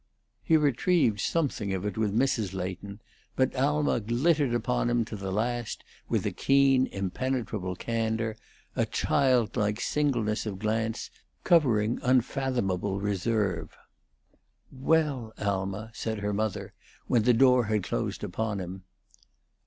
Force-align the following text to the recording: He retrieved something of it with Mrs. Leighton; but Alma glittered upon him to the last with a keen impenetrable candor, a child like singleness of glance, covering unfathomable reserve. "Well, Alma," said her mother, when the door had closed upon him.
He 0.41 0.57
retrieved 0.57 1.19
something 1.19 1.75
of 1.75 1.85
it 1.85 1.95
with 1.95 2.11
Mrs. 2.17 2.55
Leighton; 2.55 3.03
but 3.35 3.55
Alma 3.55 3.99
glittered 3.99 4.51
upon 4.51 4.89
him 4.89 5.05
to 5.05 5.15
the 5.15 5.31
last 5.31 5.83
with 6.09 6.25
a 6.25 6.31
keen 6.31 6.87
impenetrable 6.87 7.75
candor, 7.75 8.35
a 8.75 8.87
child 8.87 9.55
like 9.55 9.79
singleness 9.79 10.47
of 10.47 10.57
glance, 10.57 11.11
covering 11.43 11.99
unfathomable 12.01 12.99
reserve. 12.99 13.77
"Well, 14.71 15.33
Alma," 15.37 15.91
said 15.93 16.17
her 16.21 16.33
mother, 16.33 16.73
when 17.05 17.21
the 17.21 17.31
door 17.35 17.65
had 17.65 17.83
closed 17.83 18.23
upon 18.23 18.59
him. 18.59 18.85